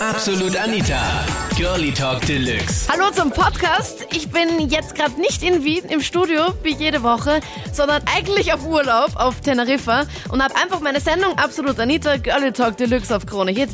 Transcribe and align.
Absolut 0.00 0.56
Anita. 0.56 1.26
Girlie 1.56 1.92
Talk 1.92 2.24
Deluxe. 2.24 2.86
Hallo 2.88 3.10
zum 3.10 3.32
Podcast. 3.32 4.06
Ich 4.12 4.30
bin 4.30 4.68
jetzt 4.68 4.94
gerade 4.94 5.20
nicht 5.20 5.42
in 5.42 5.64
Wien 5.64 5.84
im 5.86 6.00
Studio 6.00 6.54
wie 6.62 6.72
jede 6.72 7.02
Woche, 7.02 7.40
sondern 7.72 8.02
eigentlich 8.06 8.52
auf 8.52 8.64
Urlaub 8.64 9.16
auf 9.16 9.40
Teneriffa 9.40 10.04
und 10.30 10.40
habe 10.40 10.54
einfach 10.54 10.78
meine 10.78 11.00
Sendung 11.00 11.36
Absolut 11.36 11.80
Anita 11.80 12.16
Girlie 12.16 12.52
Talk 12.52 12.76
Deluxe 12.76 13.14
auf 13.14 13.26
Krone 13.26 13.50
Hit 13.50 13.70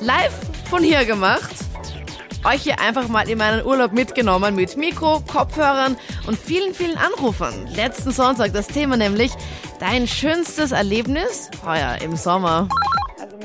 live 0.00 0.38
von 0.70 0.84
hier 0.84 1.04
gemacht. 1.04 1.54
Euch 2.44 2.62
hier 2.62 2.80
einfach 2.80 3.08
mal 3.08 3.28
in 3.28 3.38
meinen 3.38 3.66
Urlaub 3.66 3.92
mitgenommen 3.92 4.54
mit 4.54 4.76
Mikro, 4.76 5.20
Kopfhörern 5.26 5.96
und 6.28 6.38
vielen, 6.38 6.74
vielen 6.74 6.96
Anrufern. 6.96 7.66
Letzten 7.74 8.12
Sonntag 8.12 8.52
das 8.52 8.68
Thema 8.68 8.96
nämlich 8.96 9.32
dein 9.80 10.06
schönstes 10.06 10.70
Erlebnis 10.70 11.50
heuer 11.64 11.98
im 12.02 12.14
Sommer. 12.14 12.68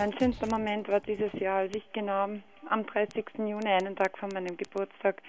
Mein 0.01 0.17
schönster 0.17 0.47
Moment 0.47 0.89
war 0.89 0.99
dieses 0.99 1.31
Jahr, 1.33 1.57
als 1.57 1.75
ich 1.75 1.83
genau 1.93 2.25
am 2.69 2.85
30. 2.87 3.23
Juni, 3.37 3.67
einen 3.67 3.95
Tag 3.95 4.17
vor 4.17 4.29
meinem 4.33 4.57
Geburtstag, 4.57 5.21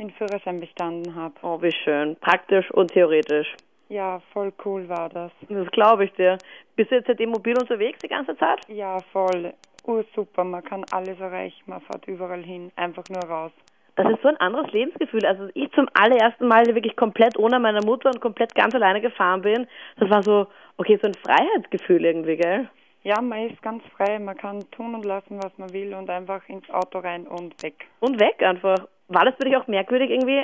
den 0.00 0.10
Führerschein 0.10 0.58
bestanden 0.58 1.14
habe. 1.14 1.34
Oh, 1.42 1.62
wie 1.62 1.70
schön. 1.70 2.16
Praktisch 2.16 2.68
und 2.72 2.90
theoretisch. 2.90 3.54
Ja, 3.88 4.20
voll 4.32 4.52
cool 4.64 4.88
war 4.88 5.10
das. 5.10 5.30
Das 5.48 5.70
glaube 5.70 6.06
ich 6.06 6.12
dir. 6.14 6.38
Bist 6.74 6.90
du 6.90 6.96
jetzt 6.96 7.06
seitdem 7.06 7.30
mobil 7.30 7.56
unterwegs 7.56 8.00
die 8.02 8.08
ganze 8.08 8.36
Zeit? 8.36 8.58
Ja, 8.66 8.98
voll. 9.12 9.54
Ursuper, 9.84 10.42
man 10.42 10.64
kann 10.64 10.84
alles 10.90 11.20
erreichen, 11.20 11.62
man 11.66 11.80
fährt 11.82 12.08
überall 12.08 12.42
hin, 12.42 12.72
einfach 12.74 13.04
nur 13.08 13.22
raus. 13.22 13.52
Das 13.94 14.10
ist 14.10 14.22
so 14.22 14.28
ein 14.28 14.36
anderes 14.38 14.72
Lebensgefühl. 14.72 15.24
Also 15.24 15.50
ich 15.54 15.70
zum 15.70 15.88
allerersten 15.94 16.48
Mal 16.48 16.66
wirklich 16.66 16.96
komplett 16.96 17.38
ohne 17.38 17.60
meine 17.60 17.82
Mutter 17.86 18.10
und 18.10 18.20
komplett 18.20 18.56
ganz 18.56 18.74
alleine 18.74 19.00
gefahren 19.00 19.42
bin. 19.42 19.68
Das 20.00 20.10
war 20.10 20.24
so, 20.24 20.48
okay, 20.78 20.98
so 21.00 21.06
ein 21.06 21.14
Freiheitsgefühl 21.14 22.04
irgendwie, 22.04 22.38
gell? 22.38 22.68
Ja, 23.06 23.22
man 23.22 23.48
ist 23.48 23.62
ganz 23.62 23.84
frei, 23.96 24.18
man 24.18 24.36
kann 24.36 24.68
tun 24.72 24.96
und 24.96 25.04
lassen, 25.04 25.40
was 25.40 25.56
man 25.58 25.72
will 25.72 25.94
und 25.94 26.10
einfach 26.10 26.42
ins 26.48 26.68
Auto 26.70 26.98
rein 26.98 27.24
und 27.28 27.62
weg. 27.62 27.86
Und 28.00 28.18
weg 28.18 28.42
einfach. 28.42 28.88
War 29.06 29.24
das 29.24 29.36
für 29.36 29.44
dich 29.44 29.56
auch 29.56 29.68
merkwürdig 29.68 30.10
irgendwie? 30.10 30.42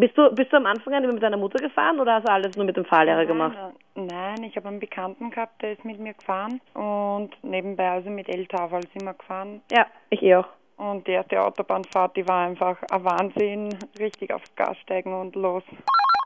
Bist 0.00 0.16
du, 0.16 0.34
bist 0.34 0.50
du 0.50 0.56
am 0.56 0.64
Anfang 0.64 0.94
an 0.94 1.06
mit 1.06 1.22
deiner 1.22 1.36
Mutter 1.36 1.58
gefahren 1.58 2.00
oder 2.00 2.14
hast 2.14 2.26
du 2.26 2.32
alles 2.32 2.56
nur 2.56 2.64
mit 2.64 2.78
dem 2.78 2.86
Fahrlehrer 2.86 3.26
gemacht? 3.26 3.58
Nein, 3.94 4.06
nein, 4.06 4.44
ich 4.44 4.56
habe 4.56 4.68
einen 4.68 4.80
Bekannten 4.80 5.28
gehabt, 5.28 5.60
der 5.60 5.72
ist 5.72 5.84
mit 5.84 6.00
mir 6.00 6.14
gefahren 6.14 6.62
und 6.72 7.32
nebenbei 7.42 7.90
also 7.90 8.08
mit 8.08 8.26
El-Tafel 8.30 8.80
sind 8.94 9.04
wir 9.04 9.12
gefahren. 9.12 9.60
Ja, 9.70 9.86
ich 10.08 10.22
eh 10.22 10.36
auch. 10.36 10.48
Und 10.78 11.06
die 11.06 11.12
erste 11.12 11.42
Autobahnfahrt, 11.42 12.16
die 12.16 12.26
war 12.26 12.46
einfach 12.46 12.78
ein 12.90 13.04
Wahnsinn, 13.04 13.68
richtig 13.98 14.32
aufs 14.32 14.56
Gas 14.56 14.78
steigen 14.78 15.12
und 15.12 15.36
los. 15.36 15.64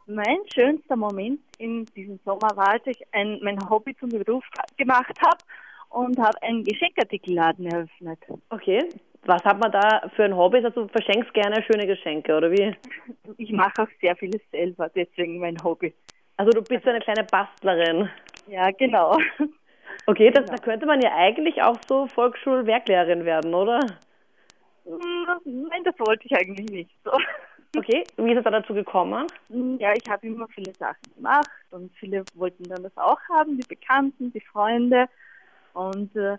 Mein 0.07 0.39
schönster 0.55 0.95
Moment 0.95 1.41
in 1.59 1.87
diesem 1.87 2.21
Sommer 2.25 2.51
war, 2.55 2.69
als 2.69 2.87
ich 2.87 3.03
ein, 3.11 3.41
mein 3.43 3.59
Hobby 3.69 3.97
zum 3.97 4.11
Beruf 4.11 4.45
gemacht 4.77 5.19
habe 5.27 5.39
und 5.93 6.19
habe 6.19 6.43
einen 6.43 6.65
Geschenkartikelladen 6.65 7.67
eröffnet. 7.67 8.19
Okay. 8.51 8.89
Was 9.25 9.45
hat 9.45 9.61
man 9.61 9.71
da 9.71 10.11
für 10.17 10.25
ein 10.25 10.37
Hobby? 10.37 10.57
Also 10.57 10.71
du 10.71 10.89
verschenkst 10.89 11.33
gerne 11.33 11.63
schöne 11.63 11.87
Geschenke, 11.87 12.37
oder 12.37 12.51
wie? 12.51 12.75
Ich 13.37 13.53
mache 13.53 13.83
auch 13.83 13.89
sehr 14.01 14.17
vieles 14.17 14.41
selber, 14.51 14.89
deswegen 14.89 15.39
mein 15.39 15.57
Hobby. 15.63 15.95
Also 16.39 16.51
du 16.51 16.63
bist 16.63 16.87
eine 16.89 16.99
kleine 16.99 17.25
Bastlerin. 17.25 18.09
Ja, 18.49 18.71
genau. 18.73 19.17
Okay, 20.07 20.31
das, 20.33 20.47
da 20.47 20.57
könnte 20.57 20.87
man 20.87 21.01
ja 21.01 21.15
eigentlich 21.15 21.63
auch 21.63 21.77
so 21.87 22.09
Volksschulwerklehrerin 22.09 23.25
werden, 23.25 23.55
oder? 23.55 23.79
Nein, 25.45 25.85
das 25.85 25.95
wollte 26.01 26.27
ich 26.27 26.37
eigentlich 26.37 26.69
nicht 26.71 26.91
so. 27.05 27.13
Okay, 27.77 28.03
wie 28.17 28.33
ist 28.33 28.39
es 28.39 28.45
da 28.45 28.51
dazu 28.51 28.75
gekommen? 28.75 29.27
Ja, 29.79 29.93
ich 29.93 30.11
habe 30.11 30.27
immer 30.27 30.49
viele 30.49 30.73
Sachen 30.75 31.15
gemacht 31.15 31.49
und 31.71 31.93
viele 31.97 32.25
wollten 32.35 32.65
dann 32.65 32.83
das 32.83 32.97
auch 32.97 33.21
haben, 33.29 33.57
die 33.57 33.67
Bekannten, 33.69 34.33
die 34.33 34.41
Freunde. 34.41 35.07
Und 35.75 36.15
äh, 36.17 36.37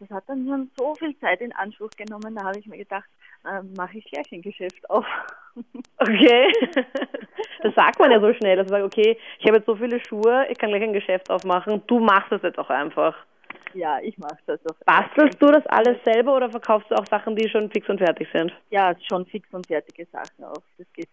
das 0.00 0.10
hat 0.10 0.24
dann 0.28 0.46
schon 0.46 0.70
so 0.76 0.94
viel 0.94 1.16
Zeit 1.18 1.40
in 1.40 1.52
Anspruch 1.52 1.90
genommen, 1.90 2.34
da 2.34 2.44
habe 2.44 2.58
ich 2.58 2.66
mir 2.66 2.78
gedacht, 2.78 3.08
äh, 3.44 3.62
mache 3.76 3.98
ich 3.98 4.04
gleich 4.06 4.30
ein 4.32 4.42
Geschäft 4.42 4.88
auf. 4.90 5.06
Okay, 5.98 6.50
das 7.62 7.74
sagt 7.74 7.98
man 7.98 8.10
ja 8.10 8.20
so 8.20 8.32
schnell, 8.32 8.56
dass 8.56 8.70
man 8.70 8.80
sagt, 8.80 8.96
okay, 8.96 9.18
ich 9.38 9.46
habe 9.46 9.58
jetzt 9.58 9.66
so 9.66 9.76
viele 9.76 10.00
Schuhe, 10.00 10.46
ich 10.48 10.56
kann 10.56 10.70
gleich 10.70 10.82
ein 10.82 10.94
Geschäft 10.94 11.28
aufmachen, 11.28 11.82
du 11.88 11.98
machst 11.98 12.32
das 12.32 12.40
jetzt 12.40 12.58
auch 12.58 12.70
einfach. 12.70 13.14
Ja, 13.74 13.98
ich 14.00 14.16
mache 14.16 14.38
das 14.46 14.60
auch. 14.66 14.76
Bastelst 14.86 15.42
du 15.42 15.48
das 15.48 15.66
alles 15.66 15.98
selber 16.04 16.36
oder 16.36 16.48
verkaufst 16.48 16.90
du 16.90 16.94
auch 16.94 17.06
Sachen, 17.06 17.36
die 17.36 17.50
schon 17.50 17.70
fix 17.70 17.86
und 17.88 17.98
fertig 17.98 18.28
sind? 18.32 18.52
Ja, 18.70 18.94
schon 19.08 19.26
fix 19.26 19.46
und 19.52 19.66
fertige 19.66 20.06
Sachen 20.06 20.44
auch. 20.44 20.62
Das 20.78 20.90
geht. 20.94 21.08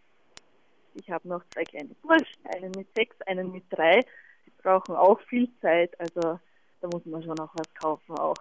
Ich 0.95 1.09
habe 1.11 1.27
noch 1.27 1.43
zwei 1.49 1.63
kleine 1.63 1.93
Burschen, 2.01 2.45
einen 2.55 2.71
mit 2.71 2.87
sechs, 2.95 3.19
einen 3.23 3.51
mit 3.51 3.63
drei. 3.69 3.99
Die 4.45 4.51
brauchen 4.61 4.95
auch 4.95 5.19
viel 5.21 5.49
Zeit, 5.61 5.99
also 5.99 6.39
da 6.87 6.97
muss 6.97 7.05
man 7.05 7.23
schon 7.23 7.39
auch 7.39 7.53
was 7.53 7.73
kaufen 7.75 8.17
auch. 8.17 8.35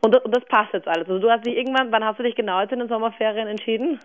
Und, 0.00 0.16
und 0.24 0.34
das 0.34 0.44
passt 0.46 0.72
jetzt 0.72 0.88
alles. 0.88 1.08
Also 1.08 1.20
du 1.20 1.30
hast 1.30 1.46
dich 1.46 1.56
irgendwann, 1.56 1.92
wann 1.92 2.04
hast 2.04 2.18
du 2.18 2.22
dich 2.22 2.34
genau 2.34 2.60
jetzt 2.60 2.72
in 2.72 2.80
den 2.80 2.88
Sommerferien 2.88 3.48
entschieden? 3.48 4.00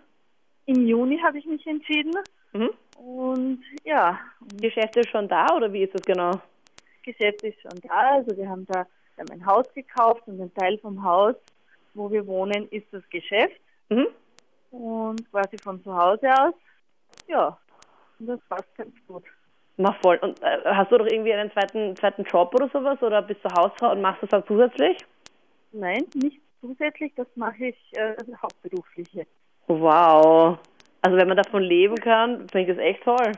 Im 0.65 0.85
Juni 0.85 1.19
habe 1.19 1.39
ich 1.39 1.45
mich 1.45 1.65
entschieden. 1.65 2.13
Mhm. 2.53 2.69
Und 2.97 3.63
ja, 3.83 4.19
Geschäft 4.61 4.95
ist 4.97 5.09
schon 5.09 5.27
da 5.27 5.47
oder 5.55 5.71
wie 5.71 5.83
ist 5.83 5.95
das 5.95 6.01
genau? 6.01 6.31
Geschäft 7.03 7.41
ist 7.43 7.59
schon 7.61 7.79
da. 7.87 8.15
Also 8.15 8.35
wir 8.35 8.47
haben 8.49 8.65
da 8.65 8.85
wir 9.17 9.25
haben 9.25 9.41
ein 9.41 9.45
Haus 9.47 9.65
gekauft 9.73 10.27
und 10.27 10.39
ein 10.39 10.53
Teil 10.53 10.77
vom 10.77 11.03
Haus, 11.03 11.35
wo 11.95 12.11
wir 12.11 12.27
wohnen, 12.27 12.69
ist 12.69 12.85
das 12.91 13.01
Geschäft. 13.09 13.59
Mhm. 13.89 14.07
Und 14.69 15.31
quasi 15.31 15.57
von 15.57 15.81
zu 15.83 15.95
Hause 15.95 16.31
aus, 16.39 16.53
ja, 17.27 17.57
und 18.19 18.27
das 18.27 18.39
passt 18.47 18.75
ganz 18.75 18.93
gut. 19.07 19.23
Mach 19.77 19.95
voll. 20.01 20.17
Und 20.17 20.41
äh, 20.41 20.59
hast 20.65 20.91
du 20.91 20.97
doch 20.97 21.05
irgendwie 21.05 21.33
einen 21.33 21.51
zweiten, 21.51 21.95
zweiten 21.95 22.23
Job 22.23 22.53
oder 22.55 22.67
sowas 22.69 23.01
oder 23.01 23.21
bist 23.21 23.41
du 23.43 23.49
Hausfrau 23.49 23.91
und 23.91 24.01
machst 24.01 24.23
das 24.23 24.29
dann 24.31 24.43
zusätzlich? 24.47 24.97
Nein, 25.71 26.05
nicht 26.15 26.41
zusätzlich, 26.61 27.13
das 27.15 27.27
mache 27.35 27.67
ich 27.67 27.97
äh, 27.97 28.15
hauptberuflich 28.41 29.13
jetzt. 29.13 29.31
Wow. 29.67 30.57
Also 31.01 31.17
wenn 31.17 31.27
man 31.27 31.37
davon 31.37 31.61
leben 31.61 31.95
kann, 31.95 32.49
finde 32.49 32.61
ich 32.61 32.67
das 32.67 32.77
echt 32.77 33.03
toll. 33.03 33.31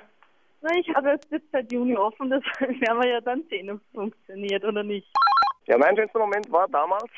Na, 0.62 0.70
ich 0.78 0.94
habe 0.96 1.12
es 1.12 1.22
jetzt 1.30 1.52
seit 1.52 1.72
Juni 1.72 1.96
offen, 1.96 2.30
das 2.30 2.44
werden 2.60 3.02
wir 3.02 3.10
ja 3.10 3.22
dann 3.22 3.44
sehen, 3.50 3.70
ob 3.70 3.78
es 3.78 3.94
funktioniert 3.94 4.64
oder 4.64 4.84
nicht. 4.84 5.08
Ja, 5.68 5.78
mein 5.78 5.96
schönster 5.96 6.20
Moment 6.20 6.52
war 6.52 6.68
damals, 6.70 7.10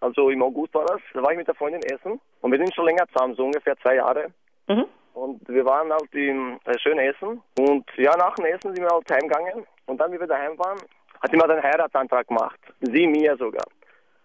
also 0.00 0.30
im 0.30 0.42
August 0.42 0.74
war 0.74 0.84
das, 0.86 1.00
da 1.12 1.22
war 1.22 1.32
ich 1.32 1.38
mit 1.38 1.48
der 1.48 1.54
Freundin 1.54 1.82
essen 1.82 2.20
und 2.40 2.52
wir 2.52 2.58
sind 2.58 2.74
schon 2.74 2.86
länger 2.86 3.06
zusammen, 3.08 3.34
so 3.34 3.44
ungefähr 3.44 3.76
zwei 3.78 3.96
Jahre. 3.96 4.28
Mhm. 4.68 4.86
Und 5.14 5.40
wir 5.48 5.64
waren 5.64 5.90
halt 5.92 6.12
im 6.14 6.58
äh, 6.64 6.78
schön 6.78 6.98
essen 6.98 7.42
und 7.58 7.84
ja, 7.96 8.16
nach 8.16 8.34
dem 8.36 8.46
Essen 8.46 8.74
sind 8.74 8.84
wir 8.84 8.90
halt 8.90 9.10
heimgegangen 9.10 9.66
und 9.86 10.00
dann, 10.00 10.12
wie 10.12 10.20
wir 10.20 10.26
daheim 10.26 10.58
waren, 10.58 10.78
hat 11.20 11.30
sie 11.30 11.36
mal 11.36 11.50
einen 11.50 11.62
Heiratsantrag 11.62 12.26
gemacht. 12.28 12.58
Sie 12.80 13.06
mir 13.06 13.36
sogar. 13.36 13.64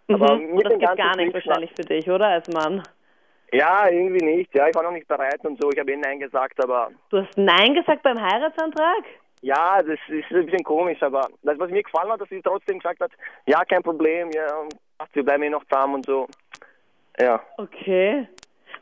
Aber 0.10 0.36
Mhm. 0.36 0.56
mit 0.56 0.58
Und 0.58 0.64
das 0.66 0.74
geht 0.74 0.82
ganzen 0.82 0.98
gar 0.98 1.16
nicht 1.16 1.32
Glück- 1.34 1.46
wahrscheinlich 1.48 1.72
für 1.76 1.86
dich, 1.86 2.10
oder? 2.10 2.28
Als 2.28 2.48
Mann. 2.50 2.84
Ja, 3.52 3.88
irgendwie 3.90 4.24
nicht. 4.26 4.54
Ja, 4.56 4.68
ich 4.68 4.76
war 4.76 4.84
noch 4.84 4.92
nicht 4.92 5.08
bereit 5.08 5.40
und 5.44 5.62
so. 5.62 5.70
Ich 5.72 5.80
habe 5.80 5.92
eh 5.92 5.98
Nein 5.98 6.20
gesagt, 6.20 6.62
aber 6.64 6.90
Du 7.10 7.18
hast 7.22 7.38
Nein 7.38 7.74
gesagt 7.74 8.04
beim 8.04 8.20
Heiratsantrag? 8.22 9.04
ja, 9.42 9.82
das 9.82 10.00
ist 10.08 10.32
ein 10.32 10.46
bisschen 10.46 10.64
komisch, 10.64 11.02
aber 11.04 11.28
das, 11.44 11.60
was 11.60 11.70
mir 11.70 11.84
gefallen 11.84 12.12
hat, 12.12 12.22
dass 12.22 12.30
sie 12.30 12.42
trotzdem 12.42 12.80
gesagt 12.80 13.02
hat, 13.02 13.12
ja, 13.46 13.64
kein 13.66 13.84
Problem, 13.84 14.32
ja, 14.32 14.46
wir 15.14 15.24
bleiben 15.24 15.44
eh 15.44 15.50
noch 15.50 15.64
zusammen 15.66 15.96
und 15.96 16.06
so. 16.06 16.28
Ja. 17.20 17.42
Okay. 17.58 18.28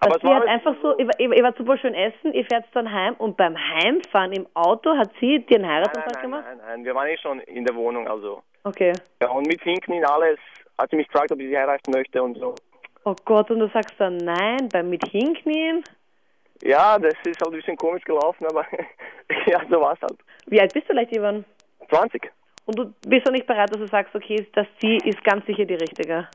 Aber 0.03 0.15
es 0.15 0.21
sie 0.21 0.27
war 0.27 0.35
hat 0.37 0.41
alles 0.47 0.51
einfach 0.65 0.75
so, 0.81 0.87
war- 0.89 1.19
ihr, 1.19 1.31
ihr 1.31 1.43
war 1.43 1.53
super 1.55 1.77
schön 1.77 1.93
essen, 1.93 2.33
ihr 2.33 2.43
fährt 2.45 2.65
dann 2.73 2.91
heim 2.91 3.13
und 3.19 3.37
beim 3.37 3.55
Heimfahren 3.55 4.31
im 4.33 4.47
Auto 4.55 4.95
hat 4.97 5.11
sie 5.19 5.39
dir 5.45 5.55
einen 5.57 5.61
Nein, 5.65 5.71
Heiratsantrag 5.75 6.13
nein, 6.15 6.21
gemacht? 6.23 6.43
nein, 6.47 6.57
nein, 6.65 6.85
wir 6.85 6.95
waren 6.95 7.07
eh 7.07 7.17
schon 7.17 7.39
in 7.41 7.65
der 7.65 7.75
Wohnung, 7.75 8.07
also. 8.07 8.41
Okay. 8.63 8.93
Ja, 9.21 9.29
und 9.29 9.45
mit 9.47 9.61
Hinken 9.61 9.93
in 9.93 10.03
alles 10.05 10.39
hat 10.77 10.89
sie 10.89 10.95
mich 10.95 11.07
gefragt, 11.07 11.31
ob 11.31 11.39
ich 11.39 11.47
sie 11.49 11.57
heiraten 11.57 11.91
möchte 11.91 12.21
und 12.21 12.37
so. 12.37 12.55
Oh 13.05 13.15
Gott, 13.25 13.49
und 13.51 13.59
du 13.59 13.67
sagst 13.69 13.93
dann 13.99 14.17
nein, 14.17 14.69
beim 14.71 14.89
mit 14.89 15.03
hinknien? 15.07 15.83
Ja, 16.63 16.97
das 16.99 17.13
ist 17.23 17.41
halt 17.41 17.51
ein 17.51 17.57
bisschen 17.57 17.77
komisch 17.77 18.03
gelaufen, 18.03 18.45
aber 18.47 18.65
ja, 19.47 19.61
so 19.69 19.81
war's 19.81 19.99
halt. 20.01 20.17
Wie 20.47 20.59
alt 20.59 20.73
bist 20.73 20.87
du 20.89 20.93
leicht, 20.93 21.15
Ivan? 21.15 21.45
20. 21.89 22.31
Und 22.65 22.77
du 22.77 22.93
bist 23.07 23.25
doch 23.27 23.31
nicht 23.31 23.47
bereit, 23.47 23.71
dass 23.71 23.79
du 23.79 23.87
sagst, 23.87 24.13
okay, 24.15 24.47
dass 24.53 24.67
sie 24.79 24.97
ist 24.97 25.23
ganz 25.23 25.45
sicher 25.47 25.65
die 25.65 25.75
Richtige. 25.75 26.27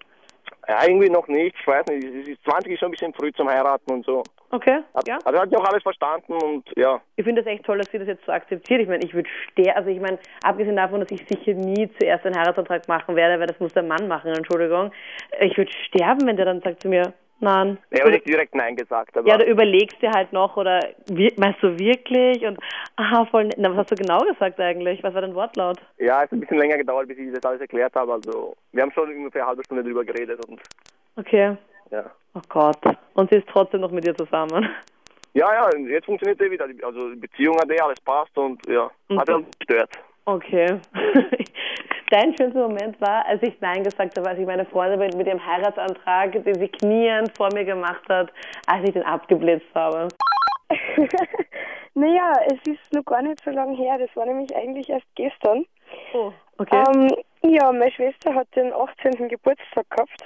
Ja, 0.68 0.80
irgendwie 0.86 1.08
noch 1.10 1.28
nicht, 1.28 1.54
ich 1.60 1.66
weiß 1.66 1.86
nicht. 1.86 2.04
es 2.04 2.28
ist- 2.28 2.44
20 2.44 2.72
ist 2.72 2.80
schon 2.80 2.88
ein 2.88 2.90
bisschen 2.92 3.14
früh 3.14 3.32
zum 3.32 3.48
Heiraten 3.48 3.90
und 3.92 4.04
so. 4.04 4.22
Okay, 4.50 4.80
ja. 5.06 5.18
Also 5.24 5.40
hat 5.40 5.50
ja 5.52 5.58
auch 5.58 5.64
alles 5.68 5.82
verstanden 5.82 6.32
und 6.32 6.64
ja. 6.76 7.00
Ich 7.16 7.24
finde 7.24 7.42
das 7.42 7.52
echt 7.52 7.64
toll, 7.64 7.78
dass 7.78 7.90
sie 7.90 7.98
das 7.98 8.08
jetzt 8.08 8.24
so 8.26 8.32
akzeptiert. 8.32 8.80
Ich 8.80 8.88
meine, 8.88 9.04
ich 9.04 9.12
würde 9.14 9.28
sterben, 9.50 9.76
also 9.76 9.90
ich 9.90 10.00
meine, 10.00 10.18
abgesehen 10.44 10.76
davon, 10.76 11.00
dass 11.00 11.10
ich 11.10 11.26
sicher 11.28 11.52
nie 11.54 11.88
zuerst 11.98 12.26
einen 12.26 12.36
Heiratsantrag 12.36 12.86
machen 12.88 13.14
werde, 13.16 13.38
weil 13.40 13.46
das 13.48 13.60
muss 13.60 13.72
der 13.74 13.82
Mann 13.82 14.08
machen, 14.08 14.32
Entschuldigung. 14.32 14.92
Ich 15.40 15.56
würde 15.56 15.70
sterben, 15.86 16.26
wenn 16.26 16.36
der 16.36 16.46
dann 16.46 16.60
sagt 16.62 16.82
zu 16.82 16.88
mir, 16.88 17.12
nein. 17.40 17.78
Er 17.90 18.04
hat 18.04 18.12
nicht 18.12 18.26
direkt 18.26 18.54
Nein 18.54 18.76
gesagt, 18.76 19.16
aber 19.16 19.28
Ja, 19.28 19.38
du 19.38 19.44
überlegst 19.44 20.00
dir 20.02 20.10
halt 20.10 20.32
noch 20.32 20.56
oder 20.56 20.80
meinst 21.36 21.62
du 21.62 21.78
wirklich? 21.78 22.44
Und 22.46 22.58
aha, 22.96 23.24
voll. 23.26 23.48
Na, 23.56 23.70
was 23.70 23.78
hast 23.78 23.90
du 23.92 23.94
genau 23.96 24.20
gesagt 24.24 24.58
eigentlich? 24.60 25.02
Was 25.02 25.14
war 25.14 25.20
dein 25.20 25.34
Wortlaut? 25.34 25.78
ja, 25.98 26.16
es 26.18 26.22
hat 26.24 26.32
ein 26.32 26.40
bisschen 26.40 26.58
länger 26.58 26.76
gedauert, 26.78 27.08
bis 27.08 27.18
ich 27.18 27.32
das 27.32 27.44
alles 27.44 27.60
erklärt 27.60 27.94
habe. 27.94 28.12
Also 28.12 28.56
wir 28.72 28.82
haben 28.82 28.92
schon 28.92 29.08
ungefähr 29.08 29.42
eine 29.42 29.48
halbe 29.50 29.64
Stunde 29.64 29.82
drüber 29.84 30.04
geredet 30.04 30.44
und 30.46 30.60
Okay. 31.16 31.56
ja. 31.90 32.04
Oh 32.34 32.40
Gott. 32.48 32.78
Und 33.14 33.30
sie 33.30 33.38
ist 33.38 33.48
trotzdem 33.48 33.80
noch 33.80 33.90
mit 33.90 34.04
dir 34.04 34.14
zusammen. 34.14 34.68
Ja, 35.32 35.52
ja, 35.52 35.78
jetzt 35.88 36.06
funktioniert 36.06 36.40
eh 36.40 36.50
wieder. 36.50 36.66
Also 36.82 37.10
die 37.10 37.20
Beziehung 37.20 37.56
hat 37.58 37.70
eh 37.70 37.78
alles 37.80 38.00
passt 38.00 38.36
und 38.38 38.60
ja, 38.68 38.90
hat 39.18 39.28
er 39.28 39.42
gestört. 39.58 39.90
Okay. 40.26 40.78
Dein 42.10 42.36
schönster 42.36 42.68
Moment 42.68 43.00
war, 43.00 43.26
als 43.26 43.42
ich 43.42 43.60
Nein 43.60 43.82
gesagt 43.82 44.16
habe, 44.16 44.28
als 44.28 44.38
ich 44.38 44.46
meine 44.46 44.64
Freundin 44.64 45.00
mit, 45.00 45.16
mit 45.16 45.26
ihrem 45.26 45.44
Heiratsantrag, 45.44 46.32
den 46.32 46.54
sie 46.54 46.68
kniend 46.68 47.36
vor 47.36 47.52
mir 47.52 47.64
gemacht 47.64 48.02
hat, 48.08 48.32
als 48.66 48.86
ich 48.86 48.92
den 48.92 49.02
abgeblitzt 49.02 49.74
habe. 49.74 50.08
naja, 51.94 52.32
es 52.46 52.72
ist 52.72 52.92
noch 52.92 53.04
gar 53.04 53.22
nicht 53.22 53.42
so 53.44 53.50
lange 53.50 53.76
her. 53.76 53.98
Das 53.98 54.14
war 54.14 54.26
nämlich 54.26 54.54
eigentlich 54.54 54.88
erst 54.88 55.06
gestern. 55.16 55.64
Oh, 56.14 56.32
okay. 56.58 56.84
Ähm, 56.88 57.10
ja, 57.42 57.72
meine 57.72 57.90
Schwester 57.90 58.34
hat 58.34 58.48
den 58.54 58.72
18. 58.72 59.28
Geburtstag 59.28 59.88
gehabt. 59.90 60.24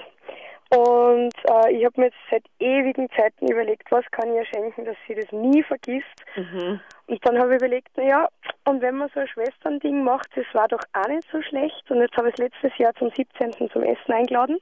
Und 0.73 1.35
äh, 1.49 1.73
ich 1.73 1.83
habe 1.83 1.99
mir 1.99 2.05
jetzt 2.05 2.17
seit 2.29 2.45
ewigen 2.59 3.09
Zeiten 3.11 3.51
überlegt, 3.51 3.91
was 3.91 4.05
kann 4.11 4.29
ich 4.29 4.37
ihr 4.37 4.45
schenken, 4.45 4.85
dass 4.85 4.95
sie 5.05 5.15
das 5.15 5.29
nie 5.31 5.61
vergisst. 5.63 6.25
Mhm. 6.37 6.79
Und 7.07 7.27
dann 7.27 7.37
habe 7.39 7.55
ich 7.55 7.61
überlegt, 7.61 7.89
naja, 7.97 8.29
und 8.63 8.81
wenn 8.81 8.95
man 8.95 9.09
so 9.13 9.19
ein 9.19 9.27
Schwesternding 9.27 10.03
macht, 10.03 10.29
das 10.35 10.45
war 10.53 10.69
doch 10.69 10.81
auch 10.93 11.07
nicht 11.09 11.27
so 11.29 11.41
schlecht. 11.41 11.91
Und 11.91 11.99
jetzt 11.99 12.15
habe 12.15 12.29
ich 12.29 12.35
es 12.35 12.39
letztes 12.39 12.77
Jahr 12.77 12.93
zum 12.95 13.09
17. 13.09 13.69
zum 13.69 13.83
Essen 13.83 14.13
eingeladen 14.13 14.59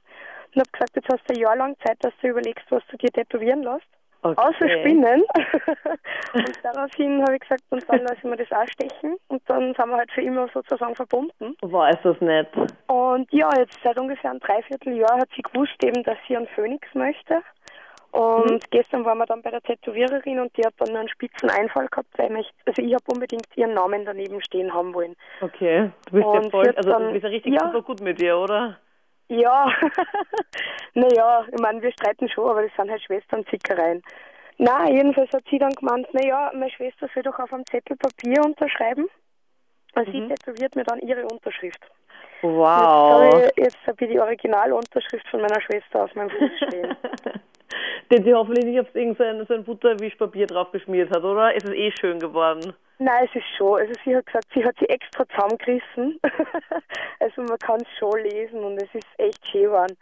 und 0.54 0.60
habe 0.60 0.70
gesagt, 0.72 0.96
jetzt 0.96 1.08
hast 1.12 1.30
du 1.30 1.34
ein 1.34 1.40
Jahr 1.40 1.54
lang 1.54 1.76
Zeit, 1.86 1.98
dass 2.00 2.12
du 2.20 2.28
überlegst, 2.28 2.66
was 2.70 2.82
du 2.90 2.96
dir 2.96 3.10
tätowieren 3.12 3.62
lässt. 3.62 3.86
Okay. 4.22 4.40
Außer 4.40 4.68
Spinnen. 4.68 5.22
und 6.34 6.58
daraufhin 6.62 7.22
habe 7.22 7.34
ich 7.36 7.40
gesagt, 7.40 7.62
und 7.70 7.82
dann 7.88 8.00
lasse 8.02 8.16
ich 8.18 8.24
mir 8.24 8.36
das 8.36 8.52
auch 8.52 8.68
stechen. 8.68 9.16
Und 9.28 9.42
dann 9.46 9.74
sind 9.74 9.86
wir 9.88 9.96
halt 9.96 10.12
für 10.12 10.20
immer 10.22 10.46
sozusagen 10.52 10.94
verbunden. 10.94 11.56
War 11.62 11.90
ist 11.90 12.04
das 12.04 12.20
nett. 12.20 12.48
Und 12.88 13.32
ja, 13.32 13.48
jetzt 13.58 13.78
seit 13.82 13.98
ungefähr 13.98 14.30
einem 14.30 14.40
Dreivierteljahr 14.40 15.18
hat 15.20 15.28
sie 15.34 15.42
gewusst 15.42 15.82
eben, 15.82 16.02
dass 16.04 16.18
sie 16.28 16.36
einen 16.36 16.48
Phönix 16.48 16.86
möchte. 16.94 17.42
Und 18.12 18.50
Mhm. 18.54 18.60
gestern 18.70 19.04
waren 19.04 19.18
wir 19.18 19.26
dann 19.26 19.40
bei 19.40 19.50
der 19.52 19.60
Tätowiererin 19.62 20.40
und 20.40 20.56
die 20.56 20.66
hat 20.66 20.74
dann 20.78 20.96
einen 20.96 21.08
spitzen 21.08 21.48
Einfall 21.48 21.86
gehabt, 21.86 22.08
weil 22.18 22.36
ich 22.38 22.50
also 22.66 22.82
ich 22.82 22.92
habe 22.92 23.04
unbedingt 23.06 23.46
ihren 23.56 23.74
Namen 23.74 24.04
daneben 24.04 24.42
stehen 24.42 24.74
haben 24.74 24.92
wollen. 24.94 25.14
Okay. 25.40 25.90
Du 26.06 26.12
bist 26.16 26.24
ja 26.26 26.40
Und 26.40 26.50
voll, 26.50 26.64
sie 26.64 26.68
hat 26.70 26.76
also 26.78 26.90
dann- 26.90 27.06
du 27.06 27.12
bist 27.12 27.22
ja 27.22 27.28
richtig 27.30 27.54
ja. 27.54 27.66
super 27.66 27.82
gut 27.82 28.00
mit 28.00 28.20
dir, 28.20 28.36
oder? 28.36 28.78
Ja, 29.30 29.72
naja, 30.94 31.44
ich 31.52 31.60
meine, 31.60 31.80
wir 31.80 31.92
streiten 31.92 32.28
schon, 32.28 32.50
aber 32.50 32.62
das 32.62 32.72
sind 32.76 32.90
halt 32.90 33.00
Schwestern-Zickereien. 33.02 34.02
Na, 34.58 34.90
jedenfalls 34.90 35.30
hat 35.32 35.44
sie 35.48 35.58
dann 35.58 35.70
gemeint, 35.70 36.12
naja, 36.12 36.50
meine 36.52 36.70
Schwester 36.70 37.08
soll 37.14 37.22
doch 37.22 37.38
auf 37.38 37.52
einem 37.52 37.64
Zettel 37.66 37.96
Papier 37.96 38.44
unterschreiben. 38.44 39.08
Und 39.94 40.06
sie 40.06 40.26
tätowiert 40.28 40.74
mir 40.74 40.82
dann 40.84 40.98
ihre 40.98 41.24
Unterschrift. 41.26 41.80
Wow. 42.42 43.22
Jetzt 43.22 43.32
habe 43.32 43.52
ich, 43.56 43.64
jetzt 43.64 43.86
hab 43.86 44.00
ich 44.00 44.08
die 44.08 44.20
Originalunterschrift 44.20 45.28
von 45.28 45.42
meiner 45.42 45.60
Schwester 45.60 46.04
auf 46.04 46.14
meinem 46.16 46.30
Fuß 46.30 46.50
stehen. 46.66 46.96
Den 48.10 48.24
sie 48.24 48.34
hoffentlich 48.34 48.64
nicht 48.64 48.80
auf 48.80 48.94
irgend 48.94 49.18
so 49.18 49.54
ein, 49.54 49.64
Butterwischpapier 49.64 50.46
drauf 50.46 50.72
geschmiert 50.72 51.10
hat, 51.14 51.22
oder? 51.22 51.54
Es 51.54 51.64
ist 51.64 51.74
eh 51.74 51.92
schön 51.92 52.18
geworden. 52.18 52.74
Nein, 52.98 53.28
es 53.28 53.34
ist 53.34 53.46
schon. 53.56 53.80
Also 53.80 53.92
sie 54.04 54.16
hat 54.16 54.26
gesagt, 54.26 54.46
sie 54.52 54.64
hat 54.64 54.74
sie 54.78 54.88
extra 54.88 55.26
zusammengerissen. 55.28 56.20
also 57.20 57.42
man 57.42 57.58
kann 57.58 57.80
es 57.80 57.98
schon 57.98 58.18
lesen 58.20 58.62
und 58.62 58.76
es 58.82 58.94
ist 58.94 59.06
echt 59.18 59.46
schön 59.48 59.62
geworden. 59.62 59.96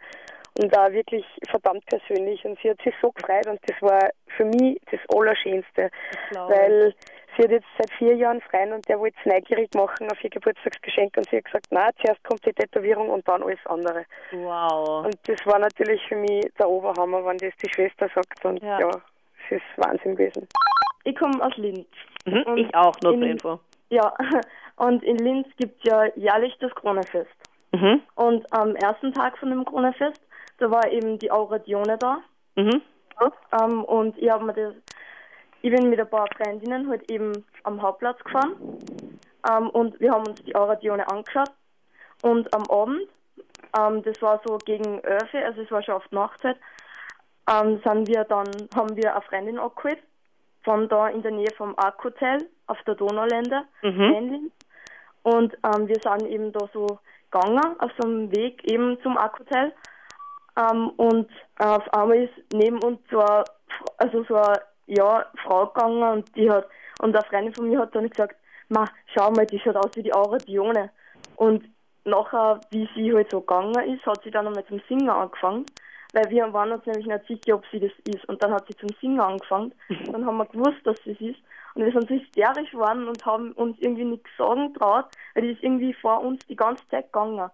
Und 0.57 0.77
auch 0.77 0.91
wirklich 0.91 1.25
verdammt 1.49 1.85
persönlich. 1.85 2.43
Und 2.45 2.57
sie 2.61 2.69
hat 2.71 2.81
sich 2.81 2.93
so 3.01 3.11
gefreut 3.11 3.47
und 3.47 3.59
das 3.67 3.81
war 3.81 4.09
für 4.35 4.45
mich 4.45 4.79
das 4.91 4.99
Allerschönste. 5.15 5.89
Weil 6.33 6.93
sie 7.37 7.43
hat 7.43 7.51
jetzt 7.51 7.67
seit 7.77 7.91
vier 7.97 8.15
Jahren 8.15 8.41
Freund 8.41 8.73
und 8.73 8.87
der 8.89 8.99
wollte 8.99 9.15
es 9.23 9.31
neugierig 9.31 9.73
machen 9.75 10.11
auf 10.11 10.21
ihr 10.23 10.29
Geburtstagsgeschenk 10.29 11.15
und 11.17 11.29
sie 11.29 11.37
hat 11.37 11.45
gesagt, 11.45 11.67
na, 11.69 11.89
zuerst 12.01 12.23
kommt 12.23 12.45
die 12.45 12.53
Tätowierung 12.53 13.09
und 13.09 13.27
dann 13.27 13.43
alles 13.43 13.59
andere. 13.65 14.05
Wow. 14.31 15.05
Und 15.05 15.17
das 15.27 15.45
war 15.45 15.59
natürlich 15.59 16.01
für 16.07 16.15
mich 16.17 16.51
der 16.59 16.67
Oberhammer, 16.69 17.25
wenn 17.25 17.37
das 17.37 17.55
die 17.63 17.69
Schwester 17.69 18.09
sagt 18.13 18.43
und 18.45 18.61
Ja. 18.61 18.79
ja, 18.79 18.89
es 19.45 19.57
ist 19.57 19.63
Wahnsinn 19.77 20.15
gewesen. 20.15 20.47
Ich 21.05 21.15
komme 21.15 21.41
aus 21.43 21.55
Linz. 21.57 21.87
Mhm, 22.25 22.57
ich 22.57 22.75
auch, 22.75 22.93
nur 23.01 23.13
zur 23.13 23.13
in- 23.13 23.23
Info. 23.23 23.59
Ja, 23.89 24.13
und 24.75 25.03
in 25.03 25.17
Linz 25.17 25.47
gibt 25.57 25.83
ja 25.87 26.05
jährlich 26.15 26.55
das 26.59 26.73
Kronefest. 26.75 27.29
Mhm. 27.71 28.01
Und 28.15 28.51
am 28.51 28.75
ersten 28.75 29.13
Tag 29.13 29.37
von 29.37 29.49
dem 29.49 29.63
Kronefest, 29.63 30.19
da 30.59 30.69
war 30.71 30.91
eben 30.91 31.17
die 31.19 31.31
Auradione 31.31 31.97
da. 31.97 32.19
Mhm. 32.55 32.81
Ähm, 33.61 33.83
und 33.83 34.17
ich 34.17 34.29
habe 34.29 34.45
mir 34.45 34.53
das, 34.53 34.73
ich 35.61 35.73
bin 35.75 35.89
mit 35.89 35.99
ein 35.99 36.09
paar 36.09 36.27
Freundinnen 36.37 36.89
halt 36.89 37.09
eben 37.11 37.45
am 37.63 37.81
Hauptplatz 37.81 38.23
gefahren. 38.23 38.55
Ähm, 39.49 39.69
und 39.69 39.99
wir 39.99 40.11
haben 40.11 40.27
uns 40.27 40.41
die 40.43 40.55
Auradione 40.55 41.07
angeschaut. 41.09 41.51
Und 42.21 42.53
am 42.53 42.63
Abend, 42.69 43.07
ähm, 43.77 44.03
das 44.03 44.21
war 44.21 44.41
so 44.45 44.57
gegen 44.57 44.99
11, 44.99 45.33
also 45.45 45.61
es 45.61 45.71
war 45.71 45.83
schon 45.83 45.95
auf 45.95 46.11
Nachtzeit, 46.11 46.57
ähm, 47.49 47.81
sind 47.83 48.07
wir 48.07 48.23
dann, 48.25 48.47
haben 48.75 48.95
wir 48.95 49.13
eine 49.13 49.21
Freundin 49.21 49.59
abgeholt, 49.59 49.99
von 50.63 50.87
da 50.89 51.07
in 51.07 51.21
der 51.21 51.31
Nähe 51.31 51.51
vom 51.57 51.73
Ark 51.77 52.03
Hotel 52.03 52.49
auf 52.67 52.77
der 52.85 52.95
Donaulände, 52.95 53.63
Mhm. 53.81 54.51
Und 55.21 55.53
ähm, 55.63 55.87
wir 55.87 55.97
sind 56.01 56.27
eben 56.27 56.51
da 56.53 56.69
so 56.73 56.99
gegangen, 57.29 57.79
auf 57.79 57.91
so 57.97 58.07
einem 58.07 58.31
Weg 58.31 58.63
eben 58.71 58.97
zum 59.01 59.17
Ark 59.17 59.39
Hotel. 59.39 59.73
Ähm, 60.57 60.89
und 60.97 61.29
äh, 61.59 61.65
auf 61.65 61.93
einmal 61.93 62.23
ist 62.23 62.33
neben 62.53 62.81
uns 62.83 62.99
so 63.09 63.19
eine, 63.19 63.43
also 63.97 64.23
so 64.23 64.35
eine 64.35 64.59
ja, 64.87 65.25
Frau 65.43 65.67
gegangen 65.67 66.03
und 66.03 66.35
die 66.35 66.49
hat, 66.49 66.67
und 67.01 67.15
eine 67.15 67.25
Freundin 67.25 67.53
von 67.53 67.69
mir 67.69 67.79
hat 67.79 67.95
dann 67.95 68.09
gesagt, 68.09 68.35
ma, 68.69 68.85
schau 69.13 69.31
mal, 69.31 69.45
die 69.45 69.59
schaut 69.59 69.75
aus 69.75 69.91
wie 69.95 70.03
die 70.03 70.13
Aura 70.13 70.37
Dione. 70.37 70.89
Und 71.35 71.63
nachher, 72.05 72.59
wie 72.71 72.89
sie 72.95 73.13
halt 73.13 73.31
so 73.31 73.41
gegangen 73.41 73.95
ist, 73.95 74.05
hat 74.05 74.23
sie 74.23 74.31
dann 74.31 74.47
einmal 74.47 74.65
zum 74.65 74.81
Singen 74.87 75.09
angefangen. 75.09 75.65
Weil 76.13 76.29
wir 76.31 76.51
waren 76.53 76.71
uns 76.71 76.85
nämlich 76.85 77.05
nicht 77.05 77.27
sicher, 77.27 77.55
ob 77.55 77.63
sie 77.71 77.79
das 77.79 77.91
ist. 78.05 78.25
Und 78.27 78.41
dann 78.41 78.51
hat 78.51 78.65
sie 78.67 78.75
zum 78.75 78.89
Singen 78.99 79.19
angefangen. 79.19 79.73
Dann 80.11 80.25
haben 80.25 80.37
wir 80.37 80.45
gewusst, 80.45 80.79
dass 80.83 80.97
sie 81.03 81.11
es 81.11 81.21
ist. 81.21 81.39
Und 81.75 81.85
wir 81.85 81.91
sind 81.91 82.09
so 82.09 82.15
hysterisch 82.15 82.71
geworden 82.71 83.07
und 83.07 83.23
haben 83.27 83.51
uns 83.51 83.77
irgendwie 83.79 84.05
nichts 84.05 84.29
sagen 84.35 84.73
traut, 84.73 85.05
weil 85.35 85.43
die 85.43 85.51
ist 85.51 85.61
irgendwie 85.61 85.93
vor 85.93 86.21
uns 86.21 86.43
die 86.47 86.55
ganze 86.55 86.87
Zeit 86.89 87.13
gegangen. 87.13 87.51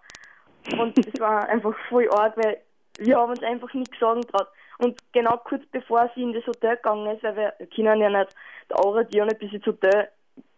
Und 0.78 0.96
das 0.96 1.20
war 1.20 1.46
einfach 1.50 1.74
voll 1.90 2.08
arg, 2.10 2.34
weil 2.38 2.56
wir 2.98 3.16
haben 3.16 3.30
uns 3.30 3.42
einfach 3.42 3.72
nichts 3.74 3.98
sagen 3.98 4.22
traut. 4.22 4.48
Und 4.78 4.98
genau 5.12 5.38
kurz 5.38 5.64
bevor 5.72 6.10
sie 6.14 6.22
in 6.22 6.32
das 6.32 6.46
Hotel 6.46 6.76
gegangen 6.76 7.14
ist, 7.14 7.22
weil 7.22 7.36
wir 7.36 7.66
können 7.74 8.00
ja 8.00 8.10
nicht 8.10 8.34
der 8.68 8.78
Aura 8.84 9.04
Dione 9.04 9.34
bis 9.34 9.52
ins 9.52 9.66
Hotel 9.66 10.08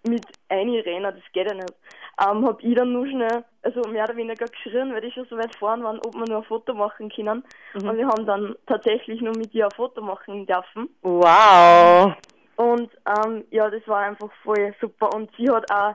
mit 0.07 0.27
einrennen, 0.49 1.15
das 1.15 1.33
geht 1.33 1.49
ja 1.49 1.55
nicht. 1.55 1.75
Ähm, 2.21 2.45
hab 2.47 2.63
ich 2.63 2.75
dann 2.75 2.93
nur 2.93 3.07
schnell, 3.07 3.45
also 3.63 3.81
mehr 3.89 4.05
oder 4.05 4.17
weniger 4.17 4.47
geschrien, 4.47 4.93
weil 4.93 5.01
die 5.01 5.13
schon 5.13 5.27
so 5.27 5.37
weit 5.37 5.55
vorn 5.57 5.85
waren, 5.85 6.01
ob 6.01 6.15
wir 6.15 6.27
nur 6.27 6.39
ein 6.39 6.45
Foto 6.45 6.75
machen 6.75 7.11
können. 7.11 7.45
Und 7.75 7.97
wir 7.97 8.07
haben 8.07 8.27
dann 8.27 8.57
tatsächlich 8.67 9.21
nur 9.21 9.37
mit 9.37 9.55
ihr 9.55 9.67
ein 9.67 9.71
Foto 9.77 10.01
machen 10.01 10.47
dürfen. 10.47 10.89
Wow. 11.03 12.15
Und 12.57 12.91
ähm, 13.07 13.45
ja, 13.51 13.71
das 13.71 13.87
war 13.87 14.01
einfach 14.01 14.31
voll 14.43 14.75
super. 14.81 15.15
Und 15.15 15.31
sie 15.37 15.49
hat 15.49 15.71
auch, 15.71 15.95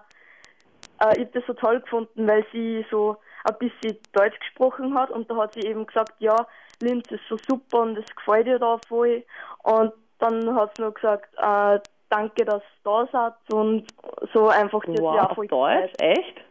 äh, 1.06 1.18
ich 1.18 1.26
hab 1.26 1.34
das 1.34 1.44
so 1.46 1.54
toll 1.54 1.82
gefunden, 1.82 2.26
weil 2.26 2.46
sie 2.54 2.86
so 2.90 3.18
ein 3.46 3.58
bisschen 3.60 3.98
Deutsch 4.14 4.40
gesprochen 4.40 4.94
hat 4.98 5.10
und 5.12 5.30
da 5.30 5.36
hat 5.38 5.54
sie 5.54 5.62
eben 5.62 5.86
gesagt, 5.86 6.14
ja, 6.20 6.46
Linz 6.82 7.10
ist 7.12 7.24
so 7.30 7.38
super 7.48 7.82
und 7.82 7.98
es 7.98 8.16
gefällt 8.16 8.48
ihr 8.48 8.60
da 8.60 8.78
voll. 8.88 9.24
Und 9.64 9.94
dann 10.20 10.56
hat 10.56 10.76
sie 10.76 10.84
noch 10.84 10.94
gesagt, 10.94 11.34
äh, 11.38 11.80
danke, 12.10 12.46
dass 12.46 12.62
ihr 12.62 12.84
da 12.84 13.08
seid 13.12 13.54
und 13.54 13.88
so 14.34 14.48
einfach, 14.50 14.82
die 14.86 14.94
hat 14.94 15.00
Wow, 15.02 15.20
auf 15.30 15.36
voll 15.36 15.48
Deutsch? 15.48 15.92
gefreut. 15.94 16.02
Echt? 16.02 16.42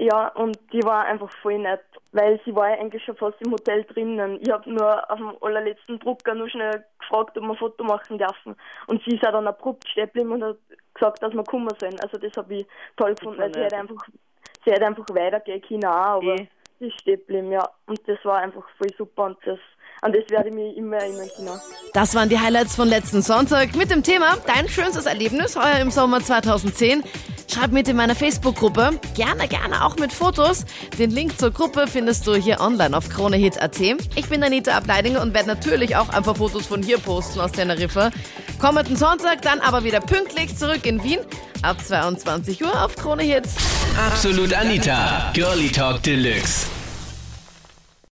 Ja, 0.00 0.28
und 0.28 0.56
die 0.72 0.82
war 0.84 1.06
einfach 1.06 1.28
voll 1.42 1.58
nett, 1.58 1.80
weil 2.12 2.40
sie 2.44 2.54
war 2.54 2.70
ja 2.70 2.78
eigentlich 2.78 3.02
schon 3.04 3.16
fast 3.16 3.40
im 3.42 3.50
Hotel 3.50 3.82
drinnen. 3.84 4.38
Ich 4.40 4.48
habe 4.48 4.70
nur 4.72 5.10
auf 5.10 5.18
dem 5.18 5.32
allerletzten 5.40 5.98
Drucker 5.98 6.34
nur 6.34 6.48
schnell 6.48 6.84
gefragt, 7.00 7.36
ob 7.36 7.42
wir 7.42 7.50
ein 7.50 7.56
Foto 7.56 7.82
machen 7.82 8.16
dürfen. 8.16 8.54
Und 8.86 9.02
sie 9.04 9.16
ist 9.16 9.26
auch 9.26 9.32
dann 9.32 9.48
abrupt 9.48 9.88
stehen 9.88 10.06
geblieben 10.06 10.30
und 10.32 10.44
hat 10.44 10.56
gesagt, 10.94 11.20
dass 11.22 11.32
wir 11.34 11.42
kommen 11.42 11.68
sollen. 11.80 11.98
Also 12.00 12.16
das 12.16 12.32
habe 12.36 12.54
ich 12.54 12.66
toll 12.96 13.14
gefunden, 13.16 13.40
weil 13.40 13.52
sie 13.52 13.58
nett. 13.58 13.72
hätte 13.72 13.76
einfach, 13.80 14.06
sie 14.68 14.74
hätte 14.74 14.86
einfach 14.86 15.04
weitergehen 15.10 15.62
können, 15.66 15.84
auch, 15.86 16.16
aber 16.16 16.34
Eh. 16.36 16.46
sie 16.80 16.90
stehen 17.00 17.18
geblieben, 17.20 17.52
ja. 17.52 17.66
Und 17.86 18.00
das 18.06 18.18
war 18.24 18.38
einfach 18.38 18.64
voll 18.76 18.88
super 18.96 19.24
und 19.24 19.38
das, 19.44 19.58
an 20.02 20.12
das 20.12 20.28
werde 20.30 20.48
ich 20.50 20.54
mich 20.54 20.76
immer 20.76 20.96
erinnern 20.96 21.28
können. 21.36 21.60
Das 21.94 22.14
waren 22.14 22.28
die 22.28 22.38
Highlights 22.38 22.76
von 22.76 22.86
letzten 22.88 23.22
Sonntag 23.22 23.74
mit 23.74 23.90
dem 23.90 24.02
Thema 24.02 24.36
Dein 24.46 24.68
schönstes 24.68 25.06
Erlebnis 25.06 25.56
heuer 25.56 25.80
im 25.80 25.90
Sommer 25.90 26.20
2010. 26.20 27.02
Schreib 27.50 27.72
mit 27.72 27.88
in 27.88 27.96
meiner 27.96 28.14
Facebook-Gruppe. 28.14 29.00
Gerne, 29.16 29.48
gerne 29.48 29.82
auch 29.84 29.96
mit 29.96 30.12
Fotos. 30.12 30.66
Den 30.98 31.10
Link 31.10 31.38
zur 31.38 31.50
Gruppe 31.50 31.86
findest 31.86 32.26
du 32.26 32.34
hier 32.34 32.60
online 32.60 32.94
auf 32.94 33.08
kronehit.at. 33.08 33.80
Ich 33.80 34.28
bin 34.28 34.42
Anita 34.44 34.76
Ableidinger 34.76 35.22
und 35.22 35.32
werde 35.32 35.48
natürlich 35.48 35.96
auch 35.96 36.10
ein 36.10 36.22
paar 36.22 36.34
Fotos 36.34 36.66
von 36.66 36.82
hier 36.82 36.98
posten 36.98 37.40
aus 37.40 37.52
Teneriffa. 37.52 38.10
Kommenden 38.60 38.96
Sonntag 38.96 39.40
dann 39.40 39.60
aber 39.60 39.82
wieder 39.82 40.00
pünktlich 40.00 40.56
zurück 40.58 40.84
in 40.84 41.02
Wien 41.02 41.20
ab 41.62 41.80
22 41.82 42.62
Uhr 42.62 42.84
auf 42.84 42.96
Krone 42.96 43.22
Hit. 43.22 43.46
Absolut 43.98 44.52
Anita, 44.52 45.32
Girlie 45.34 45.70
Talk 45.70 46.02
Deluxe. 46.02 46.77